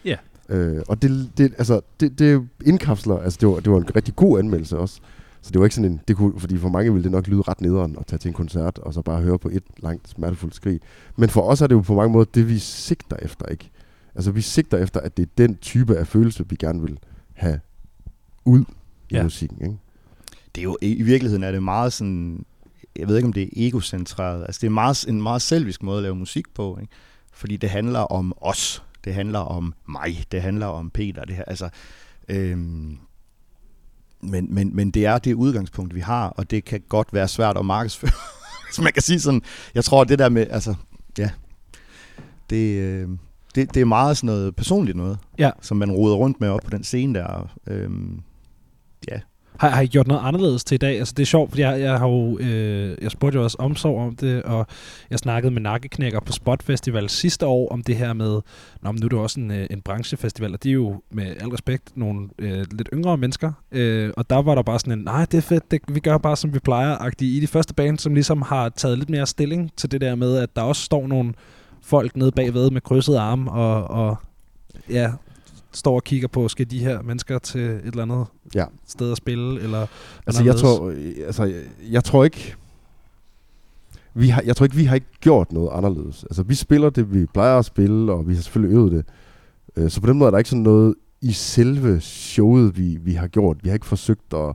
[0.05, 0.17] Ja.
[0.49, 4.17] Øh, og det, det, altså, det, det indkapsler, altså det var, det var en rigtig
[4.17, 5.01] god anmeldelse også.
[5.43, 7.43] Så det var ikke sådan en, det kunne, fordi for mange ville det nok lyde
[7.43, 10.55] ret nederen at tage til en koncert, og så bare høre på et langt smertefuldt
[10.55, 10.81] skrig.
[11.17, 13.71] Men for os er det jo på mange måder det, vi sigter efter, ikke?
[14.15, 16.99] Altså vi sigter efter, at det er den type af følelse, vi gerne vil
[17.33, 17.61] have
[18.45, 18.61] ud
[19.11, 19.23] i Ja.
[19.23, 19.77] musikken, ikke?
[20.55, 22.45] det er jo i virkeligheden er det meget sådan,
[22.97, 25.97] jeg ved ikke om det er egocentreret, altså det er meget, en meget selvisk måde
[25.97, 26.93] at lave musik på, ikke?
[27.33, 31.45] fordi det handler om os, det handler om mig, det handler om Peter, det her,
[31.45, 31.69] altså,
[32.29, 32.99] øhm,
[34.21, 37.57] men, men, men det er det udgangspunkt, vi har, og det kan godt være svært
[37.57, 38.11] at markedsføre,
[38.69, 39.43] hvis man kan sige sådan,
[39.75, 40.75] jeg tror det der med, altså,
[41.19, 41.31] ja,
[42.51, 43.09] det, øh,
[43.55, 45.51] det, det er meget sådan noget personligt noget, Ja.
[45.61, 48.21] som man roder rundt med op på den scene der, øhm,
[49.59, 50.99] har, har I gjort noget anderledes til i dag?
[50.99, 54.01] Altså det er sjovt, fordi jeg, jeg har jo, øh, jeg spurgte jo også omsorg
[54.01, 54.67] om det, og
[55.11, 58.41] jeg snakkede med nakkeknækker på Spot Festival sidste år om det her med,
[58.83, 61.27] Nå, men nu er det også en, øh, en branchefestival, og de er jo med
[61.41, 65.05] al respekt nogle øh, lidt yngre mennesker, øh, og der var der bare sådan en,
[65.05, 67.25] nej, det er fedt, det, vi gør bare som vi plejer, -agtigt.
[67.25, 70.37] i de første band, som ligesom har taget lidt mere stilling til det der med,
[70.37, 71.35] at der også står nogle
[71.83, 74.17] folk nede bagved med krydsede arme, og, og
[74.91, 75.13] ja,
[75.75, 78.65] står og kigger på, skal de her mennesker til et eller andet Ja.
[78.87, 79.87] sted at spille, eller
[80.27, 82.55] Altså jeg tror, øh, altså, jeg, jeg tror ikke,
[84.15, 86.25] vi har, jeg tror ikke, vi har ikke gjort noget anderledes.
[86.25, 89.05] Altså vi spiller det, vi plejer at spille, og vi har selvfølgelig øvet det.
[89.77, 93.13] Øh, Så på den måde er der ikke sådan noget i selve showet, vi, vi
[93.13, 93.57] har gjort.
[93.63, 94.55] Vi har ikke forsøgt at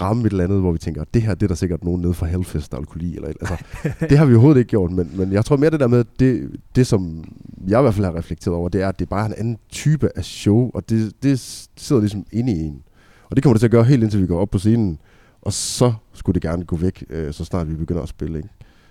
[0.00, 2.14] ramme et eller andet, hvor vi tænker, det her det er der sikkert nogen nede
[2.14, 3.16] fra Hellfest, der vil kunne lide.
[3.16, 3.56] Eller, altså,
[4.10, 6.50] det har vi overhovedet ikke gjort, men, men jeg tror mere det der med, det,
[6.74, 7.24] det som
[7.68, 9.58] jeg i hvert fald har reflekteret over, det er, at det er bare en anden
[9.68, 11.40] type af show, og det, det
[11.76, 12.82] sidder ligesom inde i en.
[13.30, 14.98] Og det kommer det til at gøre helt indtil vi går op på scenen,
[15.42, 18.38] og så skulle det gerne gå væk, øh, så snart vi begynder at spille.
[18.38, 18.48] Ikke?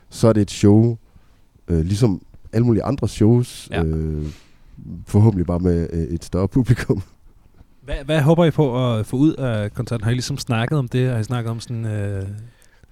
[0.09, 0.97] Så er det et show,
[1.67, 2.21] øh, ligesom
[2.53, 3.83] alle mulige andre shows, ja.
[3.83, 4.25] øh,
[5.05, 7.01] forhåbentlig bare med øh, et større publikum.
[7.89, 10.03] Hvad, hvad håber I på at få ud af koncerten?
[10.03, 11.09] Har I ligesom snakket om det?
[11.09, 11.85] Har I snakket om sådan...
[11.85, 12.27] Øh...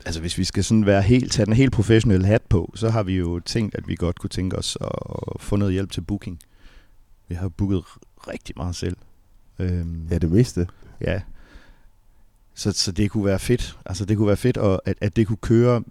[0.06, 3.04] Altså hvis vi skal sådan være helt, tage den helt professionelle hat på, så har
[3.04, 6.40] vi jo tænkt, at vi godt kunne tænke os at få noget hjælp til booking.
[7.28, 7.84] Vi har booket
[8.28, 8.98] rigtig meget selv.
[9.60, 10.68] Øhm, Ja, det meste.
[11.02, 11.22] ja.
[12.54, 13.78] Så, så det kunne være fedt.
[13.86, 15.84] Altså det kunne være fedt, og at, at det kunne køre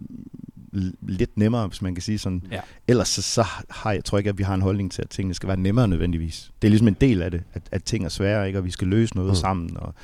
[1.03, 2.43] lidt nemmere, hvis man kan sige sådan.
[2.51, 2.61] Ja.
[2.89, 5.35] Ellers så, så har jeg tror ikke, at vi har en holdning til, at tingene
[5.35, 6.51] skal være nemmere nødvendigvis.
[6.63, 8.59] Det er ligesom en del af det, at, at ting er svære, ikke?
[8.59, 9.31] og vi skal løse noget Mm.
[9.33, 9.37] mm.
[9.37, 9.77] sammen.
[9.77, 9.95] Og,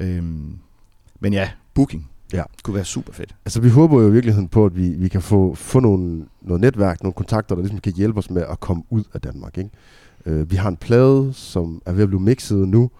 [0.00, 0.58] øhm,
[1.20, 2.42] men ja, booking Ja.
[2.62, 3.34] kunne være super fedt.
[3.44, 6.60] Altså vi håber jo i virkeligheden på, at vi, vi kan få, få nogle, noget
[6.60, 9.58] netværk, nogle kontakter, der ligesom kan hjælpe os med at komme ud af Danmark.
[9.58, 9.70] Ikke?
[10.26, 12.90] Øh, vi har en plade, som er ved at blive mixet nu,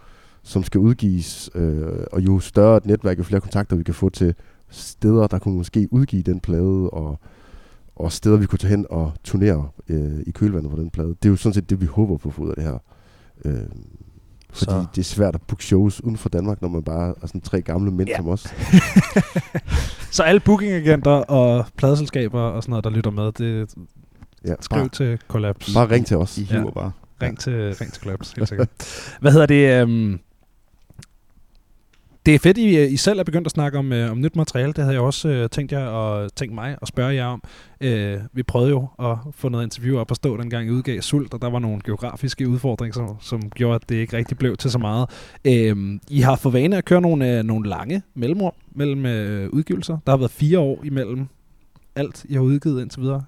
[0.43, 4.09] som skal udgives, øh, og jo større et netværk, jo flere kontakter vi kan få
[4.09, 4.35] til
[4.71, 7.19] steder, der kunne måske udgive den plade, og,
[7.97, 11.09] og steder, vi kunne tage hen og turnere øh, i kølvandet på den plade.
[11.09, 12.79] Det er jo sådan set det, vi håber på at få ud af det her.
[13.45, 13.53] Øh,
[14.51, 17.27] fordi Så- det er svært at booke shows uden for Danmark, når man bare er
[17.27, 18.13] sådan tre gamle mænd Ja.
[18.13, 18.17] ja.
[18.19, 18.47] som os.
[20.11, 23.75] Så alle bookingagenter og pladeselskaber og sådan noget, der lytter med, det
[24.45, 25.75] Ja, skriv bare, til Collapse.
[25.75, 26.39] bare ring til os.
[26.39, 26.59] I Ja.
[26.59, 26.93] hiver bare.
[27.23, 28.69] Ring til, ring til Collapse, helt sikkert.
[29.21, 29.83] Hvad hedder det?
[29.83, 30.21] Um,
[32.29, 34.73] det er fedt, I, I selv er begyndt at snakke om, uh, om nyt materiale.
[34.73, 37.43] Det havde jeg også uh, tænkt, jer og tænkt mig at spørge jer om.
[37.85, 41.35] Uh, vi prøvede jo at få noget interview op at stå, dengang I udgav Sult,
[41.35, 44.71] og der var nogle geografiske udfordringer, som, som gjorde, at det ikke rigtig blev til
[44.71, 45.11] så meget.
[45.49, 49.99] Uh, I har for vane at køre nogle, uh, nogle lange mellemrum mellem uh, udgivelser.
[50.07, 51.27] Der har været fire år imellem
[51.97, 53.25] alt, I har udgivet indtil videre.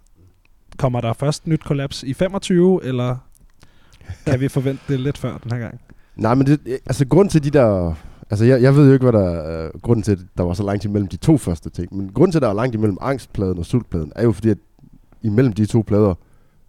[0.76, 3.16] Kommer der først nyt kollaps i 25, eller
[4.26, 5.80] kan vi forvente det lidt før den her gang?
[6.16, 7.94] Nej, men det, altså grund til de der...
[8.30, 10.54] Altså jeg, jeg ved jo ikke, hvad der er øh, grunden til, at der var
[10.54, 11.96] så langt imellem de to første ting.
[11.96, 14.58] Men grunden til, at der er langt imellem angstpladen og sultpladen, er jo fordi, at
[15.22, 16.14] imellem de to plader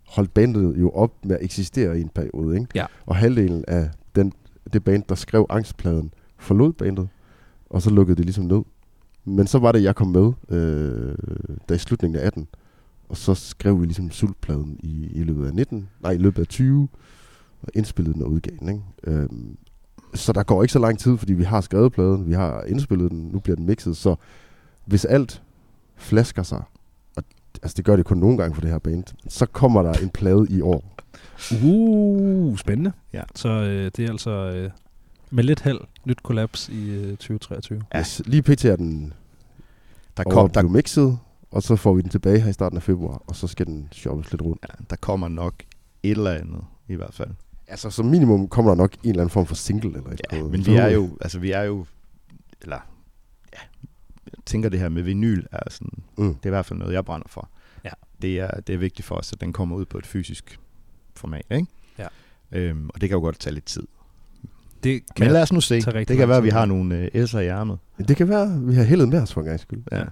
[0.08, 2.56] holdt bandet jo op med at eksistere i en periode.
[2.56, 2.68] Ikke?
[2.76, 2.86] Ja.
[3.06, 4.34] Og halvdelen af den,
[4.74, 7.08] det band, der skrev angstpladen, forlod bandet.
[7.70, 8.62] Og så lukkede det ligesom ned.
[9.26, 11.16] Men så var det, jeg kom med, øh,
[11.70, 12.48] da i slutningen af 18.
[13.10, 16.48] Og så skrev vi ligesom sultpladen i, i løbet af 19, nej, i løbet af
[16.48, 16.88] 20,
[17.62, 18.70] og indspillede den og udgav den.
[18.70, 18.82] Ikke?
[19.04, 19.58] Øhm,
[20.14, 23.12] så der går ikke så lang tid, fordi vi har skrevet pladen, vi har indspillet
[23.12, 24.16] den, nu bliver den mixet, så
[24.86, 25.42] hvis alt
[25.96, 26.64] flasker sig,
[27.16, 27.24] og
[27.64, 30.10] altså det gør det kun nogle gange for det her band, så kommer der en
[30.10, 30.84] plade i år.
[31.64, 32.92] Uh, spændende.
[33.14, 33.24] Ja.
[33.36, 34.72] Så øh, det er altså øh,
[35.32, 37.82] med lidt held nyt kollaps i øh, 2023.
[37.94, 38.00] Ja.
[38.00, 38.66] Yes, lige pt.
[38.66, 39.14] er den
[40.18, 41.18] Der, kom, der, mixet,
[41.52, 43.88] og så får vi den tilbage her i starten af februar, og så skal den
[43.92, 44.66] shoppes lidt rundt.
[44.70, 45.54] ja, der kommer nok
[46.04, 47.30] et eller andet, i hvert fald.
[47.72, 50.52] Altså som minimum kommer der nok en eller anden form for single eller Ja, andet.
[50.52, 51.86] men vi er jo, altså vi er jo,
[52.62, 52.76] eller,
[53.54, 53.60] ja,
[54.26, 56.28] jeg tænker det her med vinyl er sådan, Mm.
[56.36, 57.50] det er i hvert fald noget, jeg brænder for.
[57.84, 57.90] Ja.
[58.22, 60.60] Det er, det er vigtigt for os, at den kommer ud på et fysisk
[61.16, 61.68] format, ikke?
[61.98, 62.08] Ja.
[62.52, 63.84] Øhm, og det kan jo godt tage lidt tid.
[64.84, 65.82] Det Men lad os nu se.
[65.82, 67.80] Det kan være, at vi har nogle øh, S'er i ærmet.
[68.08, 69.84] Det kan være, at vi har heldet med os for en gang skyld.
[69.92, 70.04] Ja.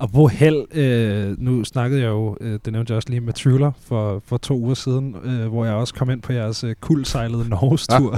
[0.00, 3.32] Og hvor held, øh, nu snakkede jeg jo, øh, det nævnte jeg også lige med
[3.32, 6.74] Thriller for, for to uger siden, øh, hvor jeg også kom ind på jeres øh,
[6.80, 8.14] kuldsejlede Norges-tur.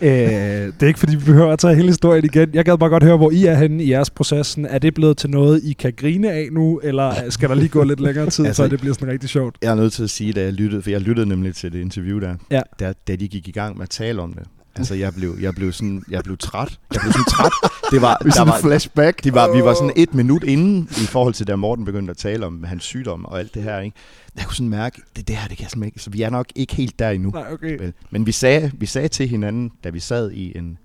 [0.00, 2.50] Øh, det er ikke fordi, vi behøver at tage hele historien igen.
[2.54, 4.66] Jeg gad bare godt høre, hvor I er henne i jeres processen.
[4.66, 7.82] Er det blevet til noget, I kan grine af nu, eller skal der lige gå
[7.84, 9.56] lidt længere tid, Altså- før det bliver sådan rigtig sjovt?
[9.62, 11.78] Jeg er nødt til at sige, da jeg lyttede, for jeg lyttede nemlig til det
[11.80, 12.60] interview der, Ja.
[12.80, 14.42] da, da de gik i gang med at tale om det.
[14.78, 16.78] Altså, jeg blev, jeg blev, sådan, jeg blev træt.
[16.92, 17.52] Jeg blev sådan træt.
[17.90, 19.24] Det var, Vi er der sådan var, en flashback.
[19.24, 22.16] det var, vi var sådan et minut inden i forhold til, da Morten begyndte at
[22.16, 23.78] tale om hans sygdom og alt det her.
[23.80, 23.96] Ikke?
[24.36, 26.00] Jeg kunne sådan mærke, det, det her, det kan jeg simpelthen ikke.
[26.02, 27.30] Så vi er nok ikke helt der endnu.
[27.30, 27.92] Nej, okay.
[28.10, 30.78] Men vi sagde, vi sagde til hinanden, da vi sad i en,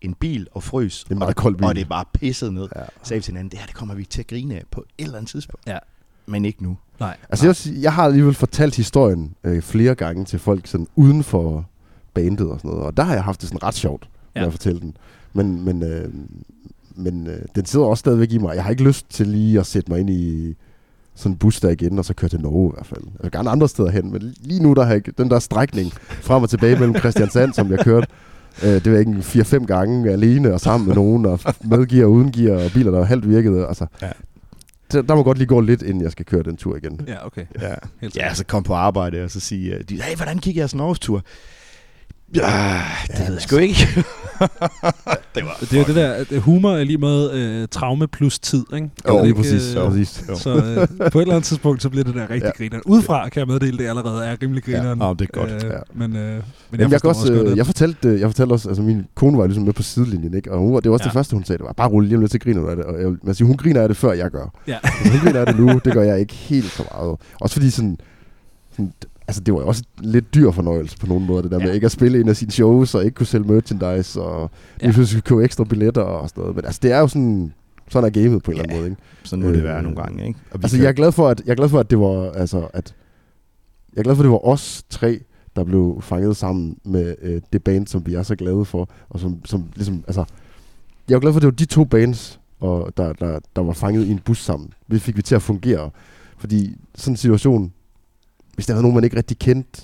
[0.00, 1.64] en bil og frøs, En meget og, kold bil.
[1.66, 2.82] og det bare pissede ned, Ja.
[3.02, 5.04] sagde vi til hinanden, det her det kommer vi til at grine af på et
[5.04, 5.66] eller andet tidspunkt.
[5.66, 5.78] Ja.
[6.26, 6.76] Men ikke nu.
[7.00, 7.16] Nej.
[7.28, 10.86] Altså, jeg, vil sige, jeg har alligevel fortalt historien øh, flere gange til folk sådan
[10.96, 11.66] uden for
[12.14, 14.46] bandet og sådan noget, og der har jeg haft det sådan ret sjovt med Ja.
[14.46, 14.96] at fortælle den.
[15.32, 16.08] Men, men, øh,
[16.96, 18.54] men øh, den sidder også stadigvæk i mig.
[18.54, 20.54] Jeg har ikke lyst til lige at sætte mig ind i
[21.14, 23.00] sådan en bus der igen, og så køre til Norge i hvert fald.
[23.04, 25.38] Jeg vil gerne andre steder hen, men lige nu der har jeg ikke den der
[25.38, 28.06] strækning frem og tilbage mellem Christiansand, som jeg kørte.
[28.64, 32.04] Øh, det var ikke en 4-5 gange alene og sammen med nogen, og med gear
[32.06, 33.66] og uden gear, og biler, der var halvt virkede.
[33.66, 34.10] Altså, Ja.
[34.92, 37.00] der, der må godt lige gå lidt, inden jeg skal køre den tur igen.
[37.08, 37.46] Ja, okay.
[37.60, 37.74] Ja.
[38.00, 41.22] Helt Ja, så kom på arbejde og så sige, øh, hey, hvordan gik jeres Norges-tur?
[42.34, 43.74] Ja, det ved jeg sgu ikke.
[45.34, 48.38] det var Det er jo det der, at humor er lige med øh, traume plus
[48.38, 48.90] tid, ikke?
[49.08, 49.74] Jo, Er det lige præcis.
[49.74, 50.24] øh, præcis.
[50.28, 50.38] Jo.
[50.38, 52.46] Så øh, på et eller andet tidspunkt, så bliver det der rigtig Ja.
[52.46, 52.50] ja.
[52.58, 52.82] grineren.
[52.86, 55.02] Udefra kan jeg meddele, det allerede er rimelig grineren.
[55.02, 55.64] Ja, det er godt.
[55.64, 55.76] Øh, Ja.
[55.94, 58.28] Men, øh, men Men jeg, jeg, forstår kan også, godt øh, jeg, fortalte, øh, jeg
[58.28, 60.52] fortalte også, altså min kone var ligesom med på sidelinjen, ikke?
[60.52, 61.06] og hun, det var også ja.
[61.06, 61.10] Ja.
[61.10, 62.76] det første, hun sagde, det var bare rulle lige om lidt til griner du af
[62.76, 62.84] det.
[62.84, 64.54] Og jeg, man siger, hun griner af det, før jeg gør.
[64.66, 64.76] Ja.
[65.02, 67.16] Men hun griner af det nu, det gør jeg ikke helt så meget.
[67.40, 67.98] Også fordi sådan,
[68.72, 68.92] sådan
[69.28, 71.62] altså det var jo også lidt dyr fornøjelse på nogle måder, det der ja.
[71.62, 71.74] med Ja.
[71.74, 74.46] ikke at spille en af sine shows, og ikke kunne sælge merchandise, og ja.
[74.80, 74.86] Ja.
[74.86, 76.56] lige pludselig købe ekstra billetter og sådan noget.
[76.56, 77.52] Men altså det er jo sådan,
[77.88, 78.80] sådan er gamet på en eller anden Ja.
[78.80, 79.02] måde, ikke?
[79.24, 80.38] Så nu er det Øh, være nogle gange, ikke?
[80.50, 82.30] Og Altså, kan- jeg er glad for, at, jeg er glad for, at det var,
[82.30, 82.94] altså, at,
[83.94, 85.20] jeg er glad for, at det var os tre,
[85.56, 89.20] der blev fanget sammen med øh, det band, som vi er så glade for, og
[89.20, 90.24] som, som ligesom, altså,
[91.08, 93.72] jeg er glad for, at det var de to bands, og der, der, der var
[93.72, 94.72] fanget i en bus sammen.
[94.90, 95.90] Det fik vi til at fungere,
[96.38, 97.72] fordi sådan en situation,
[98.54, 99.82] hvis der var nogen, man ikke rigtig kendte,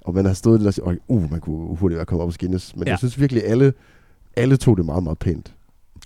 [0.00, 2.32] og man har stået der og sagt, uh, man kunne hurtigt være kommet op og
[2.32, 2.90] skinnes, men ja.
[2.90, 3.72] Jeg synes virkelig, alle,
[4.36, 5.54] alle tog det meget, meget pænt.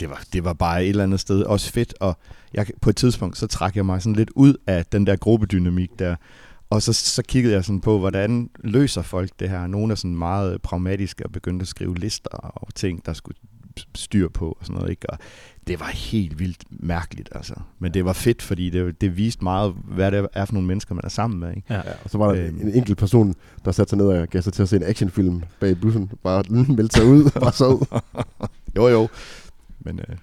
[0.01, 2.19] det var, det var bare et eller andet sted også fedt, og
[2.55, 5.99] jeg, på et tidspunkt, så trak jeg mig sådan lidt ud af den der gruppedynamik
[5.99, 6.17] der,
[6.71, 9.67] og så, så kiggede jeg sådan på, hvordan løser folk det her.
[9.67, 13.37] Nogle er sådan meget pragmatiske og begyndte at skrive lister og ting, der skulle
[13.95, 15.11] styr på og sådan noget, ikke?
[15.11, 15.19] Og
[15.67, 17.55] det var helt vildt mærkeligt, altså.
[17.79, 20.95] Men det var fedt, fordi det, det viste meget, hvad det er for nogle mennesker,
[20.95, 21.63] man er sammen med, ikke?
[21.71, 21.77] Ja.
[21.77, 22.61] Ja, og så var der Øhm.
[22.61, 25.43] en enkelt person, der satte sig ned og gav sig til at se en actionfilm
[25.61, 26.11] bag bussen.
[26.23, 26.45] Bare
[26.77, 28.01] meldte sig ud og bare sad.
[28.77, 29.09] Jo, jo.
[29.81, 30.17] Men øh,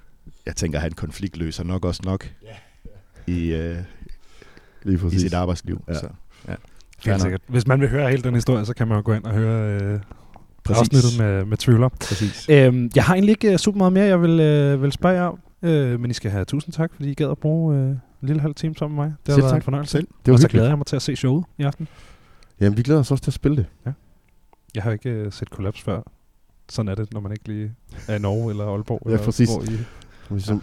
[0.45, 2.29] jeg tænker, at han konfliktløser nok også nok
[3.27, 3.77] i, øh,
[4.83, 5.21] Lige i præcis.
[5.21, 5.81] sit arbejdsliv.
[5.87, 5.93] Ja.
[5.93, 6.07] Så,
[6.47, 6.55] ja.
[7.05, 7.41] Helt sikkert.
[7.47, 9.81] Hvis man vil høre hele den historie, så kan man jo gå ind og høre
[9.81, 9.99] øh,
[10.67, 10.81] Præcis.
[10.81, 11.89] afsnittet med, med Thriller.
[11.89, 12.49] Præcis.
[12.49, 15.23] Øhm, jeg har egentlig ikke øh, super meget mere, jeg vil, øh, vil spørge jer
[15.27, 15.39] om.
[15.61, 18.41] Øh, men I skal have tusind tak, fordi I gad at bruge øh, en lille
[18.41, 19.13] halv time sammen med mig.
[19.25, 19.57] Det har Selv været tak.
[19.57, 19.91] en fornøjelse.
[19.91, 20.07] Selv.
[20.25, 21.87] Det var og så glæder jeg mig til at se showet i aften.
[22.61, 23.65] Jamen, vi glæder os også til at spille det.
[24.75, 26.01] Jeg har ikke øh, set Collapse før.
[26.69, 27.71] Sådan er det, når man ikke lige
[28.07, 29.01] er i Norge eller Aalborg.
[29.05, 29.49] Ja, eller præcis.
[29.49, 30.39] Hvor I...
[30.47, 30.57] Ja.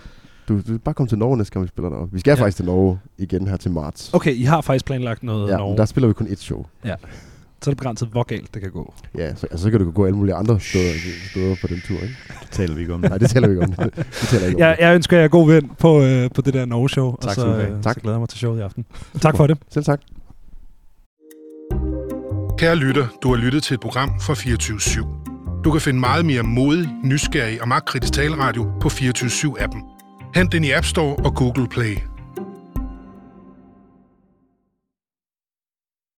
[0.48, 2.12] Du, du bare kom til Norge næste gang, vi spiller deroppe.
[2.12, 2.36] Vi skal ja.
[2.36, 2.42] Ja.
[2.42, 4.14] faktisk til Norge igen her til marts.
[4.14, 5.76] Okay, I har faktisk planlagt noget ja, Norge.
[5.76, 6.66] der spiller vi kun ét show.
[7.64, 8.94] Så er det begrænset, hvor galt det kan gå.
[9.18, 10.92] Ja, så, altså, så kan du gå alle mulige andre steder,
[11.30, 12.14] steder på den tur, ikke?
[12.42, 13.00] Det taler vi ikke om.
[13.00, 13.70] Nej, det taler vi ikke om.
[13.96, 14.84] Vi taler ikke om Jeg, det.
[14.84, 17.06] jeg ønsker jer god vind på, øh, på det der Norge-show.
[17.06, 17.76] og Tak så, du have.
[17.76, 17.94] øh, Tak.
[17.94, 18.84] så glæder jeg mig til showet i aften.
[19.20, 19.58] Tak for det.
[19.70, 20.00] Selv tak.
[22.58, 25.62] Kære lytter, du har lyttet til et program fra 24 /7.
[25.64, 29.82] Du kan finde meget mere modig, nysgerrig og magtkritisk taleradio på 24 7 appen
[30.34, 31.96] Hent den i App Store og Google Play.